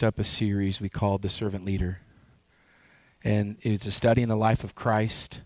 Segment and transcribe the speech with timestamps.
[0.00, 1.98] finished up a series we called The Servant Leader.
[3.22, 5.42] And it's a study in the life of Christ.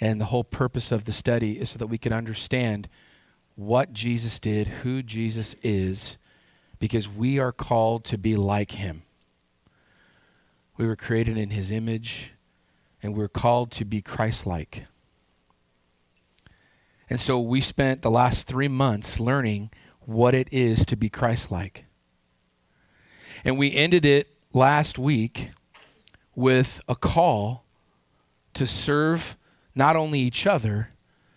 [0.00, 2.88] And the whole purpose of the study is so that we can understand
[3.56, 6.16] what Jesus did, who Jesus is,
[6.78, 9.02] because we are called to be like him.
[10.76, 12.34] We were created in his image,
[13.02, 14.84] and we're called to be Christ like.
[17.10, 19.70] And so we spent the last three months learning
[20.02, 21.86] what it is to be Christ like.
[23.44, 25.50] And we ended it last week
[26.34, 27.64] with a call
[28.54, 29.36] to serve
[29.74, 30.90] not only each other,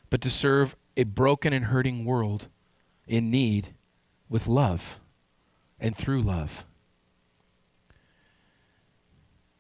[0.09, 2.47] but to serve a broken and hurting world
[3.07, 3.73] in need
[4.29, 4.99] with love
[5.79, 6.65] and through love.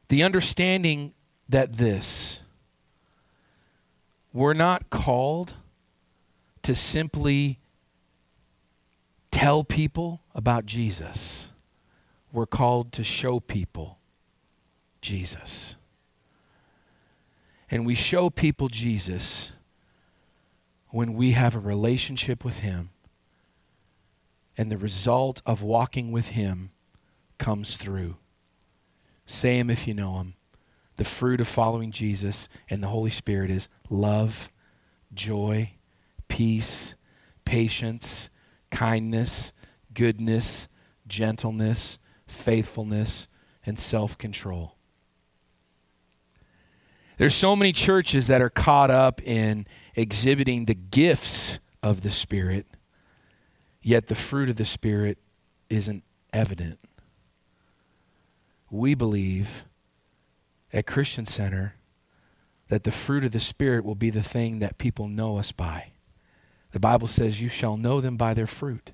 [0.09, 1.13] The understanding
[1.47, 2.41] that this,
[4.33, 5.53] we're not called
[6.63, 7.59] to simply
[9.31, 11.47] tell people about Jesus.
[12.31, 13.99] We're called to show people
[15.01, 15.75] Jesus.
[17.69, 19.51] And we show people Jesus
[20.89, 22.89] when we have a relationship with Him.
[24.57, 26.71] And the result of walking with Him
[27.37, 28.17] comes through.
[29.25, 30.35] Say Him if you know Him.
[30.97, 34.49] The fruit of following Jesus and the Holy Spirit is love,
[35.13, 35.71] joy,
[36.27, 36.95] peace,
[37.45, 38.29] patience,
[38.69, 39.53] kindness,
[39.93, 40.67] goodness,
[41.07, 41.97] gentleness,
[42.31, 43.27] faithfulness,
[43.65, 44.75] and self control.
[47.17, 52.65] There's so many churches that are caught up in exhibiting the gifts of the Spirit,
[53.81, 55.19] yet the fruit of the Spirit
[55.69, 56.79] isn't evident.
[58.71, 59.65] We believe
[60.73, 61.75] at Christian Center
[62.69, 65.91] that the fruit of the Spirit will be the thing that people know us by.
[66.71, 68.91] The Bible says, You shall know them by their fruit.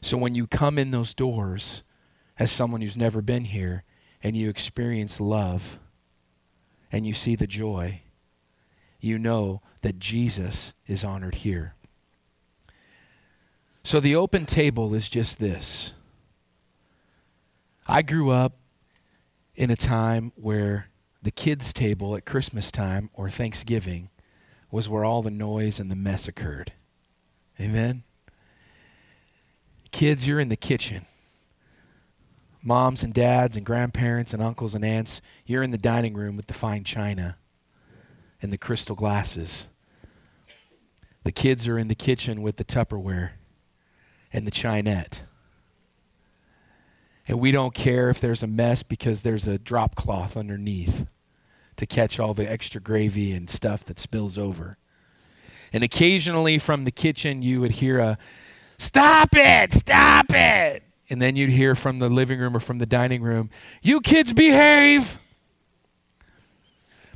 [0.00, 1.84] So when you come in those doors
[2.42, 3.84] as someone who's never been here
[4.20, 5.78] and you experience love
[6.90, 8.00] and you see the joy,
[8.98, 11.76] you know that Jesus is honored here.
[13.84, 15.92] So the open table is just this.
[17.86, 18.54] I grew up
[19.54, 20.88] in a time where
[21.22, 24.08] the kids' table at Christmas time or Thanksgiving
[24.68, 26.72] was where all the noise and the mess occurred.
[27.60, 28.02] Amen?
[29.92, 31.06] Kids, you're in the kitchen.
[32.62, 36.46] Moms and dads and grandparents and uncles and aunts, you're in the dining room with
[36.46, 37.36] the fine china
[38.40, 39.66] and the crystal glasses.
[41.24, 43.30] The kids are in the kitchen with the Tupperware
[44.32, 45.22] and the Chinet.
[47.28, 51.06] And we don't care if there's a mess because there's a drop cloth underneath
[51.76, 54.76] to catch all the extra gravy and stuff that spills over.
[55.72, 58.18] And occasionally from the kitchen, you would hear a,
[58.78, 59.72] Stop it!
[59.72, 60.81] Stop it!
[61.10, 63.50] And then you'd hear from the living room or from the dining room,
[63.82, 65.18] You kids behave!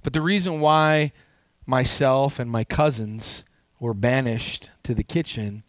[0.02, 1.12] But the reason why
[1.66, 3.44] myself and my cousins
[3.80, 5.64] were banished to the kitchen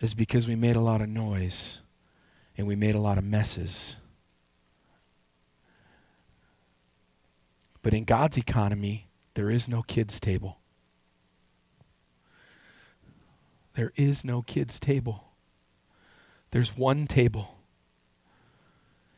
[0.00, 1.80] is because we made a lot of noise
[2.56, 3.96] and we made a lot of messes.
[7.82, 10.58] But in God's economy, there is no kids' table.
[13.74, 15.25] There is no kids' table.
[16.50, 17.56] There's one table.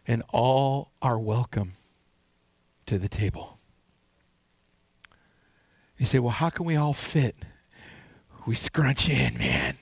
[0.06, 1.72] And all are welcome
[2.86, 3.58] to the table.
[5.98, 7.36] You say, well, how can we all fit?
[8.46, 9.76] We scrunch in, man.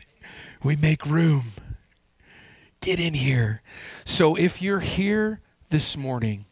[0.63, 1.53] We make room.
[2.81, 3.63] Get in here.
[4.05, 5.41] So if you're here
[5.71, 6.47] this morning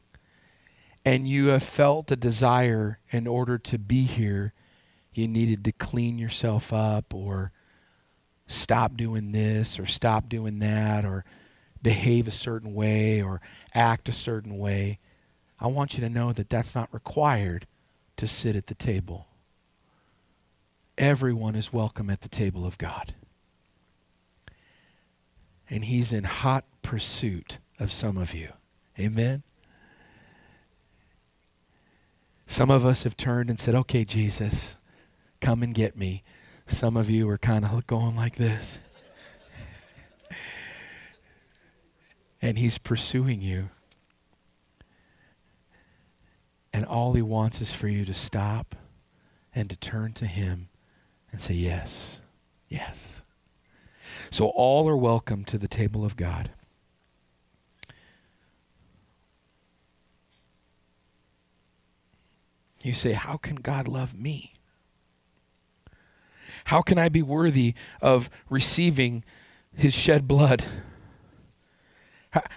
[1.04, 4.52] and you have felt a desire in order to be here,
[5.12, 7.52] you needed to clean yourself up or
[8.46, 11.24] stop doing this or stop doing that or
[11.82, 13.40] behave a certain way or
[13.74, 14.98] act a certain way,
[15.60, 17.66] I want you to know that that's not required
[18.16, 19.26] to sit at the table.
[20.96, 23.14] Everyone is welcome at the table of God.
[25.68, 28.50] And He's in hot pursuit of some of you.
[28.98, 29.42] Amen?
[32.46, 34.76] Some of us have turned and said, Okay, Jesus,
[35.40, 36.22] come and get me.
[36.66, 38.78] Some of you are kind of going like this.
[42.42, 43.70] and He's pursuing you.
[46.72, 48.74] And all He wants is for you to stop
[49.54, 50.68] and to turn to Him
[51.30, 52.20] and say, Yes,
[52.68, 53.22] yes.
[54.30, 56.50] So all are welcome to the table of God.
[62.82, 64.52] You say, How can God love me?
[66.64, 69.24] How can I be worthy of receiving
[69.74, 70.64] his shed blood?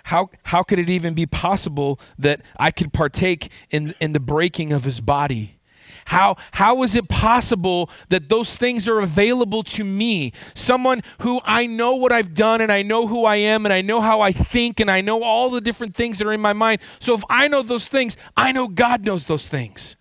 [0.03, 4.73] How, how could it even be possible that I could partake in, in the breaking
[4.73, 5.57] of his body?
[6.05, 10.31] How, how is it possible that those things are available to me?
[10.55, 13.81] Someone who I know what I've done and I know who I am and I
[13.81, 16.53] know how I think and I know all the different things that are in my
[16.53, 16.79] mind.
[16.99, 19.97] So if I know those things, I know God knows those things.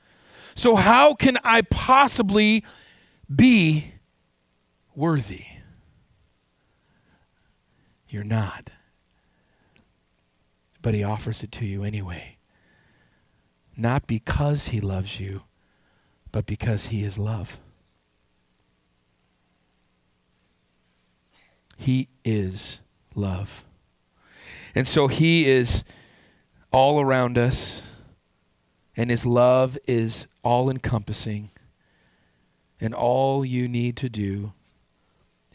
[0.55, 2.65] So how can I possibly
[3.35, 3.96] be
[4.97, 5.45] worthy?
[8.09, 8.71] You're not.
[10.81, 12.39] But He offers it to you anyway.
[13.77, 15.43] Not because He loves you,
[16.33, 17.59] but because He is love.
[21.77, 22.81] He is
[23.15, 23.65] love.
[24.75, 25.85] And so He is
[26.73, 27.83] all around us,
[28.97, 31.51] and His love is all encompassing.
[32.81, 34.53] And all you need to do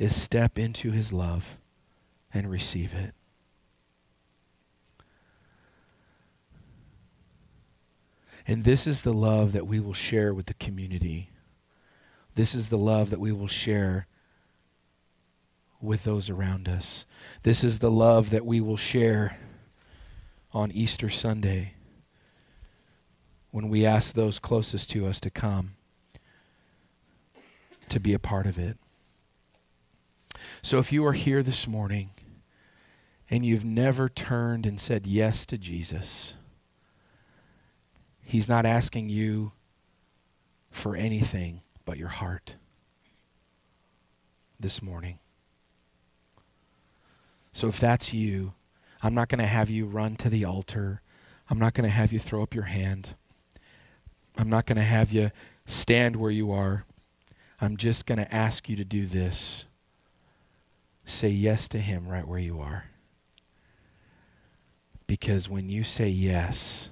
[0.01, 1.59] is step into His love
[2.33, 3.13] and receive it.
[8.47, 11.29] And this is the love that we will share with the community.
[12.33, 14.07] This is the love that we will share
[15.79, 17.05] with those around us.
[17.43, 19.37] This is the love that we will share
[20.51, 21.75] on Easter Sunday
[23.51, 25.75] when we ask those closest to us to come
[27.89, 28.79] to be a part of it.
[30.61, 32.11] So if you are here this morning
[33.29, 36.35] and you've never turned and said yes to Jesus,
[38.21, 39.51] He's not asking you
[40.69, 42.55] for anything but your heart
[44.59, 45.19] this morning.
[47.51, 48.53] So if that's you,
[49.01, 51.01] I'm not going to have you run to the altar.
[51.49, 53.15] I'm not going to have you throw up your hand.
[54.37, 55.31] I'm not going to have you
[55.65, 56.85] stand where you are.
[57.59, 59.65] I'm just going to ask you to do this.
[61.11, 62.85] Say yes to Him right where you are.
[65.07, 66.89] Because when you say yes,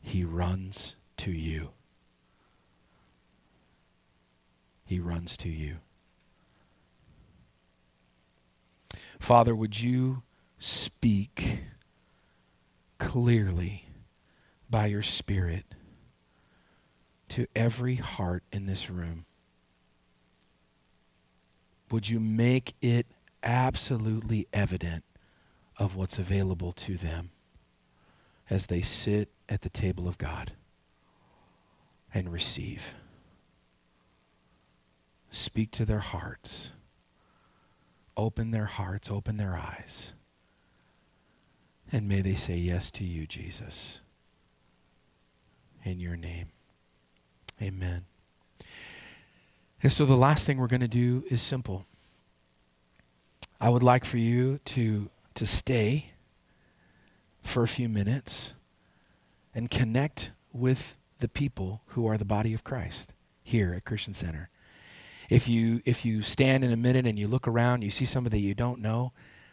[0.00, 1.70] he runs to you.
[4.84, 5.76] He runs to you.
[9.20, 10.24] Father, would you
[10.58, 11.60] speak
[12.98, 13.86] clearly
[14.68, 15.64] by your Spirit
[17.28, 19.26] to every heart in this room?
[21.92, 23.06] Would you make it
[23.44, 25.04] absolutely evident
[25.78, 27.30] of what's available to them
[28.50, 30.52] as they sit at the table of God
[32.12, 32.94] and receive.
[35.30, 36.70] Speak to their hearts.
[38.16, 40.12] Open their hearts, open their eyes.
[41.90, 44.00] And may they say yes to you, Jesus.
[45.84, 46.48] In your name.
[47.60, 48.04] Amen.
[49.82, 51.84] And so the last thing we're going to do is simple.
[53.64, 56.10] I would like for you to, to stay
[57.42, 58.52] for a few minutes
[59.54, 64.50] and connect with the people who are the body of Christ here at Christian Center.
[65.30, 68.38] If you if you stand in a minute and you look around, you see somebody
[68.38, 69.12] you don't know,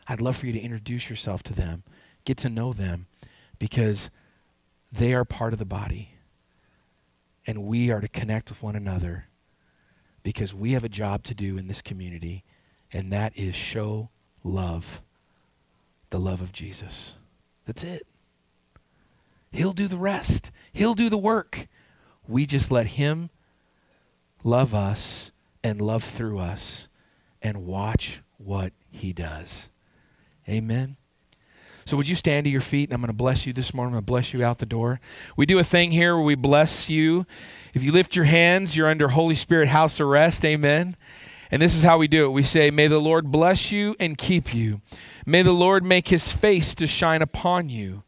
[0.09, 1.83] I'd love for you to introduce yourself to them.
[2.25, 3.07] Get to know them
[3.59, 4.09] because
[4.91, 6.15] they are part of the body.
[7.47, 9.27] And we are to connect with one another
[10.21, 12.43] because we have a job to do in this community,
[12.93, 14.09] and that is show
[14.43, 15.01] love,
[16.09, 17.15] the love of Jesus.
[17.65, 18.05] That's it.
[19.51, 21.67] He'll do the rest, He'll do the work.
[22.27, 23.29] We just let Him
[24.43, 25.31] love us
[25.63, 26.87] and love through us
[27.41, 29.69] and watch what He does.
[30.47, 30.95] Amen.
[31.85, 32.89] So, would you stand to your feet?
[32.89, 33.89] And I'm going to bless you this morning.
[33.89, 34.99] I'm going to bless you out the door.
[35.35, 37.25] We do a thing here where we bless you.
[37.73, 40.45] If you lift your hands, you're under Holy Spirit house arrest.
[40.45, 40.95] Amen.
[41.51, 42.31] And this is how we do it.
[42.31, 44.81] We say, May the Lord bless you and keep you.
[45.25, 48.03] May the Lord make his face to shine upon you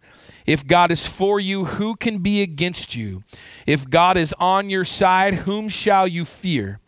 [0.45, 3.23] if God is for you, who can be against you?
[3.65, 6.79] If God is on your side, whom shall you fear?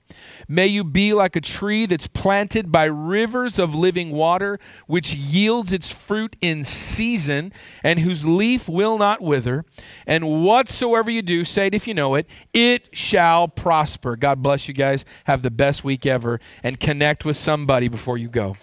[0.48, 5.74] May you be like a tree that's planted by rivers of living water, which yields
[5.74, 7.52] its fruit in season,
[7.84, 9.66] and whose leaf will not wither.
[10.06, 14.16] And whatsoever you do, say it if you know it, it shall prosper.
[14.16, 15.06] God bless you guys.
[15.26, 18.56] Have the best week ever, and connect with somebody before you go.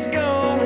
[0.00, 0.59] This gonna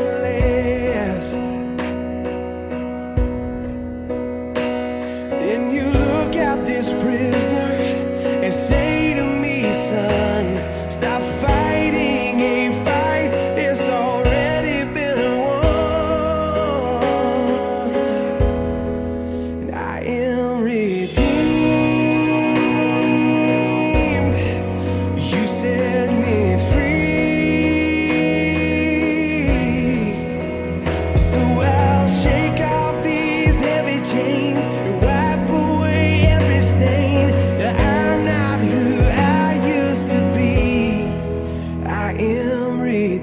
[42.95, 43.19] Thì